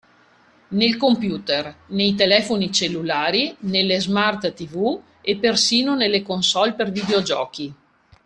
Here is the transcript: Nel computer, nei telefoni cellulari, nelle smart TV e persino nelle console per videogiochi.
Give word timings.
Nel 0.77 0.97
computer, 0.97 1.75
nei 1.89 2.15
telefoni 2.15 2.71
cellulari, 2.71 3.55
nelle 3.69 3.99
smart 3.99 4.51
TV 4.53 4.99
e 5.21 5.37
persino 5.37 5.93
nelle 5.95 6.23
console 6.23 6.73
per 6.73 6.89
videogiochi. 6.89 7.75